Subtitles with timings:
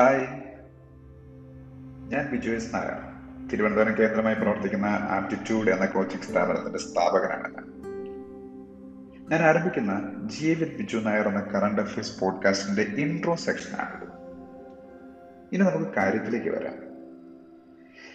[0.00, 0.26] Hi.
[2.10, 7.82] ഞാൻ Biju S Narayana Thiruvananthapuram കേന്ദ്രമായി പ്രവർത്തിക്കുന്ന ആപ്റ്റിറ്റ്യൂഡ് എന്ന കോച്ചിങ് സ്ഥാപനത്തിന്റെ സ്ഥാപകനാണ് ഞാൻ.
[9.30, 14.10] ഞാൻ ആരംഭിക്കുന്ന ജി വിത്ത് ബിജു നായർ എന്ന കറണ്ട് അഫയേഴ്സ് പോഡ്കാസ്റ്റിന്റെ ഇൻട്രോ സെക്ഷനാണിത്
[15.52, 16.74] ഇനി നമുക്ക് കാര്യത്തിലേക്ക് വരാം.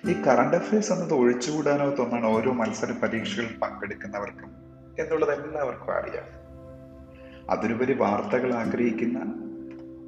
[0.10, 4.50] ഈ കറണ്ട് അഫയേഴ്സ് എന്നത് ഒഴിച്ചുകൂടാനോ തോന്നാണ് ഓരോ മത്സര പരീക്ഷകളിൽ പങ്കെടുക്കുന്നവർക്കും
[5.00, 6.46] എന്നുള്ളത് എല്ലാവർക്കും അറിയാം.
[7.50, 9.45] അതിനുപരി വാർത്തകൾ ആഗ്രഹിക്കുന്ന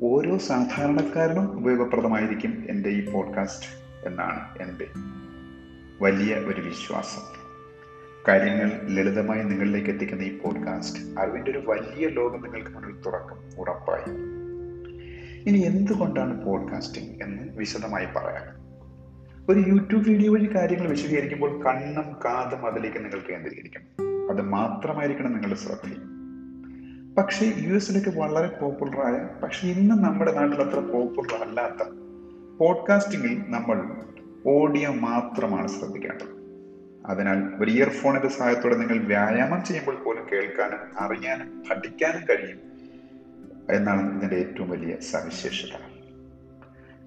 [0.02, 3.68] ഓരോ സാധാരണക്കാരനും ഉപയോഗപ്രദമായിരിക്കും എന്റെ ഈ പോഡ്കാസ്റ്റ്
[4.08, 4.88] എന്നാണ് എന്റെ
[6.02, 7.22] വലിയ ഒരു വിശ്വാസം.
[8.28, 14.12] കാര്യങ്ങൾ ലളിതമായി നിങ്ങളിലേക്ക് എത്തിക്കുന്ന ഈ പോഡ്കാസ്റ്റ് അറിവിന്റെ ഒരു വലിയ ലോകം നിങ്ങൾക്ക് മുന്നിൽ തുറക്കും ഉറപ്പായി.
[15.50, 18.58] ഇനി എന്തുകൊണ്ടാണ് പോഡ്കാസ്റ്റിംഗ് എന്ന് വിശദമായി പറയാം.
[19.50, 23.88] ഒരു യൂട്യൂബ് വീഡിയോ വഴി കാര്യങ്ങൾ വിശദീകരിക്കുമ്പോൾ കണ്ണും കാതും അതിലേക്ക് നിങ്ങൾ കേന്ദ്രീകരിക്കണം.
[24.30, 26.17] അത് മാത്രമായിരിക്കണം നിങ്ങളുടെ ശ്രദ്ധയും
[27.18, 31.90] പക്ഷേ യു എസിലൊക്കെ വളരെ പോപ്പുലറായ പക്ഷെ ഇന്ന് നമ്മുടെ നാട്ടിൽ അത്ര പോപ്പുലർ അല്ലാത്ത
[32.58, 33.96] പോഡ്കാസ്റ്റിംഗിൽ നമ്മൾ
[34.46, 36.38] ഓഡിയോ മാത്രമാണ് ശ്രദ്ധിക്കേണ്ടത്.
[37.06, 42.60] അതിനാൽ ഒരു ഇയർഫോണിന്റെ സഹായത്തോടെ നിങ്ങൾ വ്യായാമം ചെയ്യുമ്പോൾ പോലും കേൾക്കാനും അറിയാനും പഠിക്കാനും കഴിയും
[43.72, 45.74] എന്നാണ് ഇതിന്റെ ഏറ്റവും വലിയ സവിശേഷത.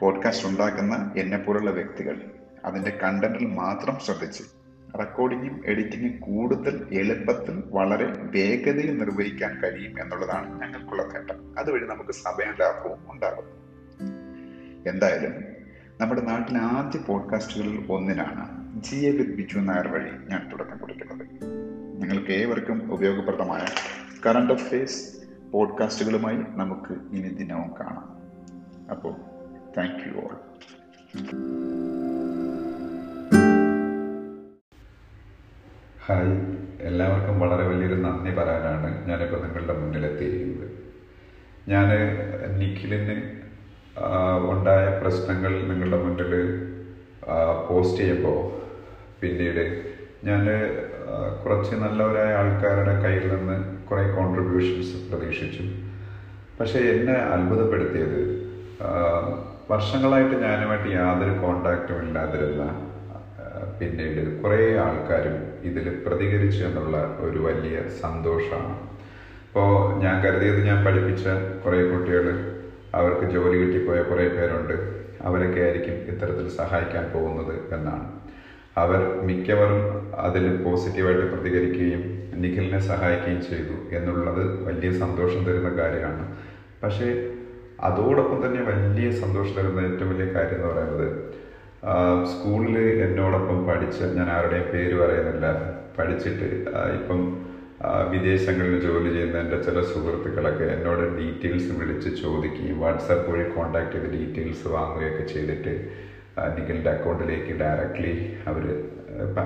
[0.01, 2.25] പോഡ്കാസ്റ്റ് ഉണ്ടാക്കുന്ന എന്നെ പോലുള്ള വ്യക്തികൾ
[2.65, 4.43] അതിന്റെ കണ്ടന്റിൽ മാത്രം ശ്രദ്ധിച്ച്
[4.99, 11.59] റെക്കോർഡിങ്ങും എഡിറ്റിങ്ങും കൂടുതൽ എളുപ്പത്തിൽ വളരെ വേഗതയിൽ നിർവഹിക്കാൻ കഴിയും എന്നുള്ളതാണ് ഞങ്ങൾക്കുള്ള നേട്ടം.
[11.59, 13.45] അതുവഴി നമുക്ക് സമയം ലാഭവും ഉണ്ടാകും.
[14.89, 15.35] എന്തായാലും
[16.01, 21.27] നമ്മുടെ നാട്ടിലെ ആദ്യ പോഡ്കാസ്റ്റുകളിൽ ഒന്നിനാണ് G A with Biju Nair വഴി ഞാൻ തുടക്കം കുറിക്കുന്നത്.
[22.03, 23.65] നിങ്ങൾക്ക് ഏവർക്കും ഉപയോഗപ്രദമായ
[24.27, 28.21] കറണ്ട് അഫയേഴ്സ് പോഡ്കാസ്റ്റുകളുമായി നമുക്ക് ഇനി ദിനവും കാണാം.
[28.91, 29.15] അപ്പോൾ
[29.79, 30.51] താങ്ക് യു ഓൾ
[36.05, 36.35] ഹായ്.
[36.89, 40.69] എല്ലാവർക്കും വളരെ വലിയൊരു നന്ദി പറയാനാണ് ഞാനിപ്പോൾ നിങ്ങളുടെ മുന്നിലെത്തിയിരിക്കുന്നത്.
[41.73, 41.89] ഞാൻ
[42.61, 43.17] നിഖിലിന്
[44.53, 46.33] ഉണ്ടായ പ്രശ്നങ്ങൾ നിങ്ങളുടെ മുന്നിൽ
[47.69, 48.41] പോസ്റ്റ് ചെയ്യുമ്പോൾ
[49.23, 49.63] പിന്നീട്
[50.29, 50.43] ഞാൻ
[51.43, 53.59] കുറച്ച് നല്ലവരായ ആൾക്കാരുടെ കയ്യിൽ നിന്ന്
[53.91, 55.65] കുറേ കോൺട്രിബ്യൂഷൻസ് പ്രതീക്ഷിച്ചു.
[56.61, 58.21] പക്ഷേ എന്നെ അത്ഭുതപ്പെടുത്തിയത്
[59.73, 62.65] വർഷങ്ങളായിട്ട് ഞാനുമായിട്ട് യാതൊരു കോണ്ടാക്റ്റും ഇല്ലാതിരുന്ന
[63.79, 65.37] പിന്നീട് കുറേ ആൾക്കാരും
[65.69, 68.77] ഇതിൽ പ്രതികരിച്ചു എന്നുള്ള ഒരു വലിയ സന്തോഷമാണ്.
[69.49, 69.71] ഇപ്പോൾ
[70.03, 71.25] ഞാൻ കരുതിയത് ഞാൻ പഠിപ്പിച്ച
[71.65, 72.27] കുറേ കുട്ടികൾ
[72.99, 74.77] അവർക്ക് ജോലി കിട്ടിപ്പോയ കുറേ പേരുണ്ട്
[75.23, 78.07] അവരൊക്കെ ആയിരിക്കും ഇത്തരത്തിൽ സഹായിക്കാൻ പോകുന്നത് എന്നാണ്.
[78.77, 79.83] അവർ മിക്കവരും
[80.27, 82.03] അതിൽ പോസിറ്റീവായിട്ട് പ്രതികരിക്കുകയും
[82.43, 86.25] നിഖിലിനെ സഹായിക്കുകയും ചെയ്തു എന്നുള്ളത് വലിയ സന്തോഷം തരുന്ന കാര്യമാണ്.
[86.83, 87.09] പക്ഷേ
[87.89, 91.09] അതോടൊപ്പം തന്നെ വലിയ സന്തോഷം തരുന്ന ഏറ്റവും വലിയ കാര്യം എന്ന് പറയുന്നത്
[92.31, 95.47] സ്കൂളിൽ എന്നോടൊപ്പം പഠിച്ച ഞാൻ ആരുടെയും പേര് പറയുന്നില്ല.
[95.99, 96.49] പഠിച്ചിട്ട്
[96.99, 97.21] ഇപ്പം
[98.13, 104.69] വിദേശങ്ങളിൽ ജോലി ചെയ്യുന്ന എന്റെ ചില സുഹൃത്തുക്കളൊക്കെ എന്നോട് ഡീറ്റെയിൽസ് വിളിച്ച് ചോദിക്കുകയും വാട്സാപ്പ് വഴി കോൺടാക്ട് ചെയ്ത് ഡീറ്റെയിൽസ്
[104.69, 105.73] വാങ്ങുകയൊക്കെ ചെയ്തിട്ട്
[106.57, 108.13] നിഖിലിന്റെ അക്കൗണ്ടിലേക്ക് ഡയറക്റ്റ്ലി
[108.49, 108.65] അവർ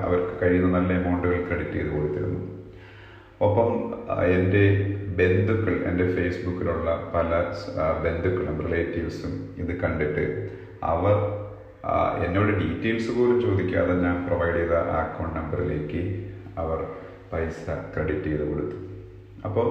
[0.06, 2.43] അവർക്ക് കഴിയുന്ന നല്ല എമൗണ്ടുകൾ ക്രെഡിറ്റ് ചെയ്ത് കൊടുത്തിരുന്നു.
[3.41, 3.71] ഒപ്പം
[4.39, 4.65] എന്റെ
[5.21, 7.31] ബന്ധുക്കൾ എന്റെ ഫേസ്ബുക്കിലുള്ള പല
[8.05, 10.27] ബന്ധുക്കളും റിലേറ്റീവ്സും ഇത് കണ്ടിട്ട്
[10.83, 11.16] അവർ
[12.25, 16.00] എന്നോട് ഡീറ്റെയിൽസ് പോലും ചോദിക്കാതെ ഞാൻ പ്രൊവൈഡ് ചെയ്ത അക്കൗണ്ട് നമ്പറിലേക്ക്
[16.59, 16.78] അവർ
[17.33, 18.77] പൈസ ക്രെഡിറ്റ് ചെയ്ത് കൊടുത്തു.
[19.45, 19.67] അപ്പോൾ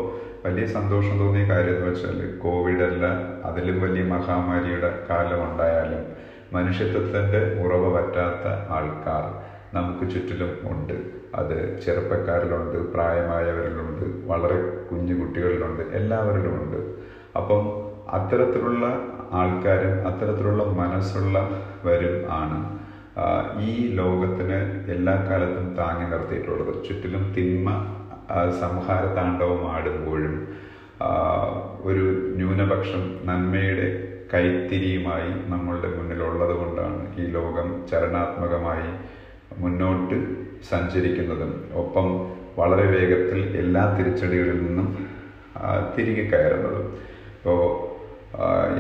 [0.46, 3.06] വലിയ സന്തോഷം തോന്നിയ കാര്യം എന്ന് വെച്ചാൽ കോവിഡ് അല്ല
[3.46, 6.04] അതിലും വലിയ മഹാമാരിയുടെ കാലം ഉണ്ടായാലും
[6.54, 9.24] മനുഷ്യത്വത്തിന്റെ ഉറവ് പറ്റാത്ത ആൾക്കാർ
[9.78, 10.94] നമുക്ക് ചുറ്റിലും ഉണ്ട്.
[11.36, 14.58] അത് ചെറുപ്പക്കാരിലുണ്ട് പ്രായമായവരിലുണ്ട് വളരെ
[14.92, 16.80] കുഞ്ഞു കുട്ടികളിലുണ്ട് എല്ലാവരിലുമുണ്ട്.
[17.40, 17.64] അപ്പം
[18.18, 18.86] അത്തരത്തിലുള്ള
[19.40, 22.60] ആൾക്കാരും അത്തരത്തിലുള്ള മനസ്സുള്ളവരും ആണ്.
[23.68, 24.60] ഈ ലോകത്തിന്
[24.94, 26.74] എല്ലാ കാലത്തും താങ്ങി നിർത്തിയിട്ടുള്ളത്.
[26.88, 27.70] ചുറ്റിലും തിന്മ
[28.62, 30.36] സംഹാര താണ്ഡവം ആടുമ്പോഴും
[31.90, 32.06] ഒരു
[32.40, 33.88] ന്യൂനപക്ഷം നന്മയുടെ
[34.34, 38.88] കൈത്തിരിയുമായി നമ്മളുടെ മുന്നിലുള്ളത് കൊണ്ടാണ് ഈ ലോകം ചലനാത്മകമായി
[39.62, 40.18] മുന്നോട്ട്
[40.70, 41.52] സഞ്ചരിക്കുന്നതും.
[41.82, 42.08] ഒപ്പം
[42.58, 44.88] വളരെ വേഗത്തിൽ എല്ലാ തിരിച്ചടികളിൽ നിന്നും
[45.96, 46.88] തിരികെ കയറുന്നതും.
[47.38, 47.62] ഇപ്പോൾ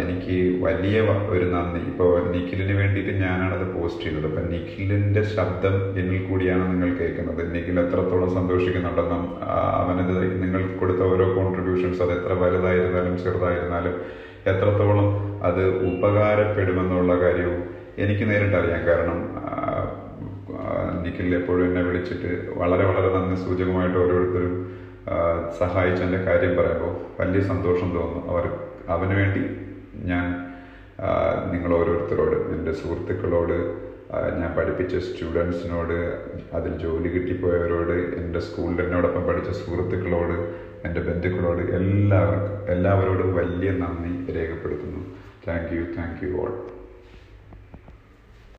[0.04, 1.00] എനിക്ക് വലിയ
[1.34, 1.80] ഒരു നന്ദി.
[1.90, 4.26] ഇപ്പോൾ നിഖിലിന് വേണ്ടിയിട്ട് ഞാനാണത് പോസ്റ്റ് ചെയ്തത്.
[4.30, 7.42] അപ്പം നിഖിലിന്റെ ശബ്ദം എന്നിൽ കൂടിയാണ് നിങ്ങൾ കേൾക്കുന്നത്.
[7.56, 9.24] നിഖിൽ എത്രത്തോളം സന്തോഷിക്കുന്നുണ്ടെന്നും
[9.82, 13.96] അവനത് നിങ്ങൾ കൊടുത്ത ഓരോ കോൺട്രിബ്യൂഷൻസ് അത് എത്ര വലുതായിരുന്നാലും ചെറുതായിരുന്നാലും
[14.52, 15.08] എത്രത്തോളം
[15.48, 17.62] അത് ഉപകാരപ്പെടുമെന്നുള്ള കാര്യവും
[18.04, 18.82] എനിക്ക് നേരിട്ട് അറിയാം.
[18.90, 19.20] കാരണം
[21.04, 23.36] നിഖിൽ എപ്പോഴും എന്നെ വിളിച്ചിട്ട് വളരെ വളരെ നന്ദി.
[23.46, 24.54] സൂചകമായിട്ട് ഓരോരുത്തരും
[25.60, 28.46] സഹായിച്ചതിന്റെ കാര്യം പറയുമ്പോൾ വലിയ സന്തോഷം തോന്നുന്നു അവർ
[28.88, 29.44] അവന് വേണ്ടി
[30.06, 30.54] ഞാൻ
[31.52, 33.84] നിങ്ങൾ ഓരോരുത്തരോട് എന്റെ സുഹൃത്തുക്കളോട്
[34.40, 35.98] ഞാൻ പഠിപ്പിച്ച സ്റ്റുഡൻസിനോട്
[36.54, 45.02] അതിൽ ജോലി കിട്ടിപ്പോയവരോട് എന്റെ സ്കൂളിൽ എന്നോടൊപ്പം പഠിച്ച സുഹൃത്തുക്കളോട് എന്റെ ബന്ധുക്കളോട് എല്ലാവർക്കും എല്ലാവരോടും വലിയ നന്ദി രേഖപ്പെടുത്തുന്നു.
[45.48, 46.83] Thank you thank you all.